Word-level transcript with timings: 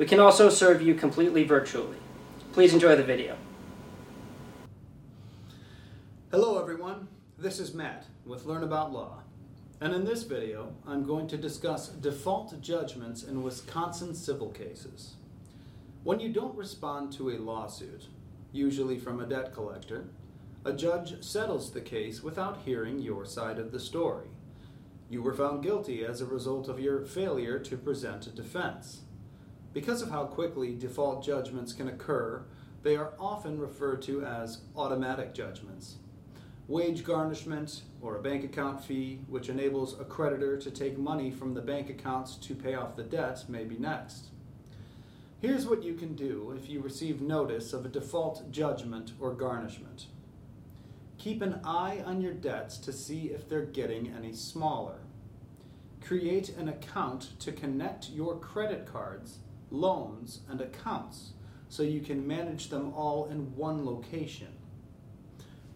We 0.00 0.06
can 0.06 0.18
also 0.18 0.48
serve 0.48 0.80
you 0.80 0.94
completely 0.94 1.44
virtually. 1.44 1.98
Please 2.54 2.72
enjoy 2.72 2.96
the 2.96 3.02
video. 3.02 3.36
Hello 6.30 6.58
everyone, 6.58 7.06
this 7.36 7.60
is 7.60 7.74
Matt 7.74 8.06
with 8.24 8.46
Learn 8.46 8.62
About 8.64 8.94
Law. 8.94 9.18
And 9.78 9.92
in 9.92 10.06
this 10.06 10.22
video, 10.22 10.72
I'm 10.86 11.04
going 11.04 11.28
to 11.28 11.36
discuss 11.36 11.88
default 11.88 12.58
judgments 12.62 13.24
in 13.24 13.42
Wisconsin 13.42 14.14
civil 14.14 14.48
cases. 14.48 15.16
When 16.02 16.18
you 16.18 16.30
don't 16.30 16.56
respond 16.56 17.12
to 17.18 17.28
a 17.28 17.36
lawsuit, 17.36 18.06
usually 18.52 18.98
from 18.98 19.20
a 19.20 19.26
debt 19.26 19.52
collector, 19.52 20.06
a 20.64 20.72
judge 20.72 21.22
settles 21.22 21.72
the 21.72 21.82
case 21.82 22.22
without 22.22 22.62
hearing 22.64 23.00
your 23.00 23.26
side 23.26 23.58
of 23.58 23.70
the 23.70 23.78
story. 23.78 24.28
You 25.10 25.20
were 25.20 25.34
found 25.34 25.62
guilty 25.62 26.06
as 26.06 26.22
a 26.22 26.26
result 26.26 26.68
of 26.68 26.80
your 26.80 27.02
failure 27.02 27.58
to 27.58 27.76
present 27.76 28.26
a 28.26 28.30
defense. 28.30 29.02
Because 29.72 30.02
of 30.02 30.10
how 30.10 30.24
quickly 30.24 30.74
default 30.74 31.24
judgments 31.24 31.72
can 31.72 31.88
occur, 31.88 32.42
they 32.82 32.96
are 32.96 33.12
often 33.20 33.58
referred 33.58 34.02
to 34.02 34.24
as 34.24 34.62
automatic 34.76 35.32
judgments. 35.32 35.96
Wage 36.66 37.04
garnishment 37.04 37.82
or 38.00 38.16
a 38.16 38.22
bank 38.22 38.44
account 38.44 38.82
fee, 38.82 39.20
which 39.28 39.48
enables 39.48 39.98
a 39.98 40.04
creditor 40.04 40.56
to 40.56 40.70
take 40.70 40.98
money 40.98 41.30
from 41.30 41.54
the 41.54 41.60
bank 41.60 41.90
accounts 41.90 42.36
to 42.36 42.54
pay 42.54 42.74
off 42.74 42.96
the 42.96 43.02
debt, 43.02 43.44
may 43.48 43.64
be 43.64 43.76
next. 43.76 44.26
Here's 45.40 45.66
what 45.66 45.82
you 45.82 45.94
can 45.94 46.14
do 46.14 46.54
if 46.56 46.68
you 46.68 46.80
receive 46.80 47.20
notice 47.20 47.72
of 47.72 47.84
a 47.84 47.88
default 47.88 48.50
judgment 48.50 49.12
or 49.20 49.32
garnishment. 49.32 50.06
Keep 51.18 51.42
an 51.42 51.60
eye 51.64 52.02
on 52.04 52.20
your 52.20 52.32
debts 52.32 52.76
to 52.78 52.92
see 52.92 53.26
if 53.26 53.48
they're 53.48 53.62
getting 53.62 54.12
any 54.16 54.32
smaller. 54.32 54.98
Create 56.00 56.50
an 56.50 56.68
account 56.68 57.38
to 57.40 57.52
connect 57.52 58.10
your 58.10 58.36
credit 58.38 58.86
cards 58.86 59.38
loans, 59.70 60.40
and 60.48 60.60
accounts 60.60 61.32
so 61.68 61.82
you 61.82 62.00
can 62.00 62.26
manage 62.26 62.68
them 62.68 62.92
all 62.94 63.26
in 63.26 63.54
one 63.56 63.84
location. 63.86 64.48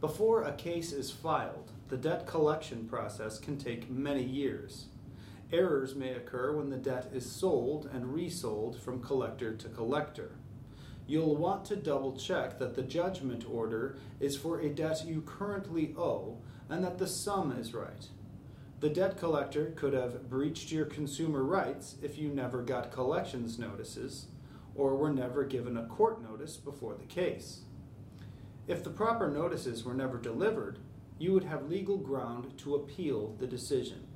Before 0.00 0.42
a 0.42 0.52
case 0.52 0.92
is 0.92 1.10
filed, 1.10 1.70
the 1.88 1.96
debt 1.96 2.26
collection 2.26 2.86
process 2.86 3.38
can 3.38 3.56
take 3.56 3.88
many 3.88 4.22
years. 4.22 4.86
Errors 5.52 5.94
may 5.94 6.12
occur 6.12 6.56
when 6.56 6.70
the 6.70 6.76
debt 6.76 7.10
is 7.14 7.30
sold 7.30 7.88
and 7.92 8.12
resold 8.12 8.80
from 8.80 9.02
collector 9.02 9.54
to 9.54 9.68
collector. 9.68 10.32
You'll 11.06 11.36
want 11.36 11.64
to 11.66 11.76
double 11.76 12.16
check 12.16 12.58
that 12.58 12.74
the 12.74 12.82
judgment 12.82 13.44
order 13.48 13.96
is 14.20 14.36
for 14.36 14.60
a 14.60 14.68
debt 14.68 15.04
you 15.06 15.20
currently 15.20 15.94
owe 15.96 16.38
and 16.68 16.82
that 16.82 16.98
the 16.98 17.06
sum 17.06 17.52
is 17.52 17.74
right. 17.74 18.08
The 18.80 18.90
debt 18.90 19.16
collector 19.16 19.72
could 19.76 19.94
have 19.94 20.28
breached 20.28 20.70
your 20.70 20.84
consumer 20.84 21.42
rights 21.42 21.96
if 22.02 22.18
you 22.18 22.28
never 22.28 22.62
got 22.62 22.92
collections 22.92 23.58
notices 23.58 24.26
or 24.74 24.96
were 24.96 25.12
never 25.12 25.44
given 25.44 25.76
a 25.76 25.86
court 25.86 26.22
notice 26.22 26.56
before 26.56 26.94
the 26.94 27.06
case. 27.06 27.60
If 28.66 28.82
the 28.82 28.90
proper 28.90 29.30
notices 29.30 29.84
were 29.84 29.94
never 29.94 30.18
delivered, 30.18 30.78
you 31.18 31.32
would 31.32 31.44
have 31.44 31.70
legal 31.70 31.96
ground 31.96 32.58
to 32.58 32.74
appeal 32.74 33.34
the 33.38 33.46
decision. 33.46 34.06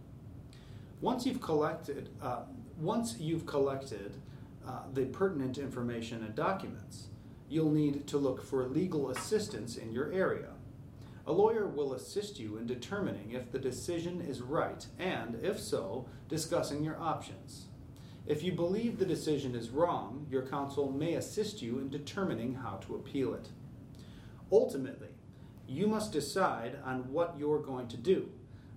Once 1.00 1.24
you've 1.24 1.40
collected, 1.40 2.08
uh, 2.20 2.40
once 2.76 3.18
you've 3.18 3.46
collected 3.46 4.14
uh, 4.66 4.80
the 4.92 5.04
pertinent 5.06 5.58
information 5.58 6.24
and 6.24 6.34
documents, 6.34 7.08
you'll 7.48 7.70
need 7.70 8.06
to 8.06 8.18
look 8.18 8.44
for 8.44 8.66
legal 8.66 9.10
assistance 9.10 9.76
in 9.76 9.92
your 9.92 10.12
area. 10.12 10.48
A 11.28 11.32
lawyer 11.32 11.66
will 11.66 11.92
assist 11.92 12.40
you 12.40 12.56
in 12.56 12.66
determining 12.66 13.32
if 13.32 13.52
the 13.52 13.58
decision 13.58 14.22
is 14.22 14.40
right 14.40 14.86
and, 14.98 15.38
if 15.42 15.60
so, 15.60 16.08
discussing 16.26 16.82
your 16.82 16.98
options. 16.98 17.66
If 18.26 18.42
you 18.42 18.52
believe 18.52 18.98
the 18.98 19.04
decision 19.04 19.54
is 19.54 19.68
wrong, 19.68 20.26
your 20.30 20.46
counsel 20.46 20.90
may 20.90 21.16
assist 21.16 21.60
you 21.60 21.80
in 21.80 21.90
determining 21.90 22.54
how 22.54 22.76
to 22.76 22.94
appeal 22.94 23.34
it. 23.34 23.50
Ultimately, 24.50 25.10
you 25.66 25.86
must 25.86 26.12
decide 26.12 26.78
on 26.82 27.12
what 27.12 27.34
you're 27.38 27.60
going 27.60 27.88
to 27.88 27.98
do. 27.98 28.30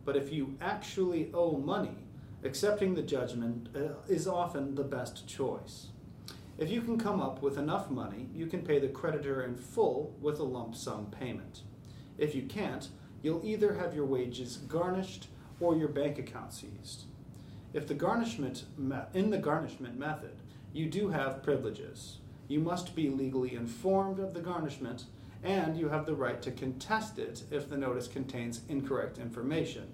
But 0.04 0.18
if 0.18 0.34
you 0.34 0.58
actually 0.60 1.32
owe 1.34 1.56
money, 1.56 1.96
accepting 2.44 2.96
the 2.96 3.02
judgment 3.02 3.70
uh, 3.74 3.94
is 4.10 4.28
often 4.28 4.76
the 4.76 4.84
best 4.84 5.26
choice. 5.26 5.88
If 6.58 6.70
you 6.70 6.82
can 6.82 6.98
come 6.98 7.22
up 7.22 7.42
with 7.42 7.58
enough 7.58 7.90
money, 7.90 8.28
you 8.36 8.46
can 8.46 8.62
pay 8.62 8.78
the 8.78 8.90
creditor 8.90 9.42
in 9.42 9.56
full 9.56 10.18
with 10.20 10.38
a 10.40 10.44
lump 10.44 10.76
sum 10.76 11.06
payment. 11.18 11.62
If 12.22 12.36
you 12.36 12.44
can't, 12.44 12.88
you'll 13.24 13.44
either 13.44 13.74
have 13.74 13.96
your 13.96 14.06
wages 14.06 14.58
garnished 14.58 15.28
or 15.60 15.76
your 15.76 15.88
bank 15.88 16.20
account 16.20 16.54
seized. 16.54 17.06
If 17.74 17.88
the 17.88 17.96
garnishment 17.96 18.66
in 19.16 19.32
the 19.32 19.40
garnishment 19.40 19.98
method, 19.98 20.36
you 20.72 20.86
do 20.86 21.10
have 21.10 21.42
privileges. 21.42 22.20
You 22.48 22.60
must 22.60 22.96
be 22.96 23.10
legally 23.10 23.56
informed 23.56 24.20
of 24.20 24.36
the 24.36 24.40
garnishment 24.40 25.06
and 25.42 25.76
you 25.76 25.90
have 25.90 26.06
the 26.06 26.14
right 26.14 26.40
to 26.44 26.52
contest 26.52 27.18
it 27.18 27.44
if 27.50 27.68
the 27.68 27.78
notice 27.78 28.08
contains 28.08 28.62
incorrect 28.70 29.18
information. 29.18 29.88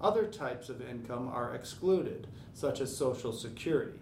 Other 0.00 0.24
types 0.24 0.70
of 0.70 0.80
income 0.80 1.28
are 1.28 1.54
excluded, 1.54 2.28
such 2.54 2.80
as 2.80 2.96
Social 2.96 3.32
Security. 3.32 4.00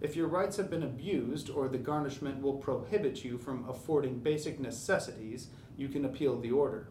If 0.00 0.16
your 0.16 0.28
rights 0.28 0.56
have 0.56 0.70
been 0.70 0.82
abused 0.82 1.50
or 1.50 1.68
the 1.68 1.76
garnishment 1.76 2.40
will 2.40 2.54
prohibit 2.54 3.22
you 3.22 3.36
from 3.36 3.68
affording 3.68 4.20
basic 4.20 4.58
necessities, 4.58 5.48
you 5.76 5.88
can 5.88 6.06
appeal 6.06 6.40
the 6.40 6.50
order. 6.50 6.88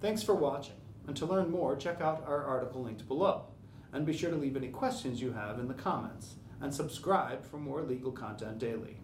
Thanks 0.00 0.22
for 0.22 0.34
watching, 0.34 0.76
and 1.06 1.14
to 1.16 1.26
learn 1.26 1.50
more, 1.50 1.76
check 1.76 2.00
out 2.00 2.24
our 2.26 2.42
article 2.42 2.82
linked 2.82 3.06
below. 3.06 3.44
And 3.92 4.06
be 4.06 4.16
sure 4.16 4.30
to 4.30 4.36
leave 4.36 4.56
any 4.56 4.68
questions 4.68 5.20
you 5.20 5.32
have 5.32 5.58
in 5.58 5.68
the 5.68 5.74
comments, 5.74 6.36
and 6.60 6.74
subscribe 6.74 7.44
for 7.44 7.58
more 7.58 7.82
legal 7.82 8.10
content 8.10 8.58
daily. 8.58 8.96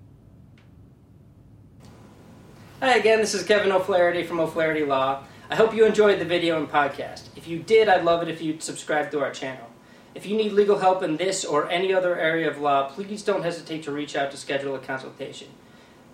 Hi 2.80 2.94
again, 2.96 3.18
this 3.18 3.34
is 3.34 3.42
Kevin 3.44 3.70
O'Flaherty 3.70 4.24
from 4.24 4.40
O'Flaherty 4.40 4.86
Law. 4.86 5.24
I 5.50 5.56
hope 5.56 5.74
you 5.74 5.84
enjoyed 5.84 6.18
the 6.18 6.24
video 6.24 6.56
and 6.56 6.68
podcast. 6.68 7.24
If 7.36 7.46
you 7.46 7.58
did, 7.58 7.88
I'd 7.88 8.04
love 8.04 8.22
it 8.22 8.28
if 8.28 8.40
you'd 8.40 8.62
subscribe 8.62 9.10
to 9.10 9.20
our 9.20 9.30
channel. 9.30 9.66
If 10.14 10.26
you 10.26 10.36
need 10.36 10.52
legal 10.52 10.78
help 10.78 11.02
in 11.02 11.16
this 11.16 11.44
or 11.44 11.70
any 11.70 11.94
other 11.94 12.18
area 12.18 12.50
of 12.50 12.60
law, 12.60 12.88
please 12.88 13.22
don't 13.22 13.44
hesitate 13.44 13.84
to 13.84 13.92
reach 13.92 14.16
out 14.16 14.32
to 14.32 14.36
schedule 14.36 14.74
a 14.74 14.80
consultation. 14.80 15.48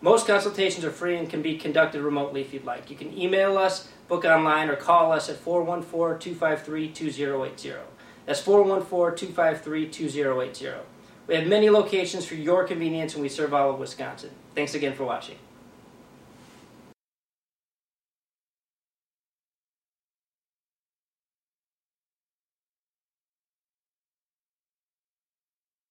Most 0.03 0.27
consultations 0.27 0.85
are 0.85 0.91
free 0.91 1.17
and 1.17 1.31
can 1.31 1.41
be 1.41 1.57
conducted 1.57 2.03
remotely 2.03 2.43
if 2.43 2.53
you'd 2.53 2.67
like. 2.67 2.91
You 2.91 2.97
can 2.97 3.17
email 3.17 3.57
us, 3.57 3.89
book 4.09 4.27
online, 4.27 4.69
or 4.69 4.77
call 4.77 5.13
us 5.13 5.31
at 5.31 5.37
414 5.37 6.19
253 6.19 6.89
2080. 6.91 7.73
That's 8.27 8.41
414 8.41 9.17
253 9.17 9.89
2080. 9.89 10.87
We 11.27 11.35
have 11.37 11.47
many 11.47 11.71
locations 11.71 12.27
for 12.27 12.35
your 12.35 12.65
convenience 12.65 13.15
and 13.15 13.23
we 13.23 13.31
serve 13.31 13.55
all 13.55 13.71
of 13.71 13.79
Wisconsin. 13.79 14.31
Thanks 14.55 14.75
again 14.75 14.95
for 14.95 15.05
watching. 15.05 15.37